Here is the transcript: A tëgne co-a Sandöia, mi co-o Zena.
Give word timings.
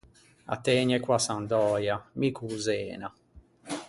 A 0.45 0.55
tëgne 0.63 0.97
co-a 1.03 1.17
Sandöia, 1.25 1.95
mi 2.19 2.31
co-o 2.37 2.57
Zena. 2.65 3.09